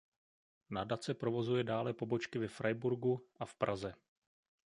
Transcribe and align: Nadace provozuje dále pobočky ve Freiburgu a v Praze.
Nadace 0.69 1.13
provozuje 1.13 1.63
dále 1.63 1.93
pobočky 1.93 2.39
ve 2.39 2.47
Freiburgu 2.47 3.21
a 3.39 3.45
v 3.45 3.55
Praze. 3.55 3.93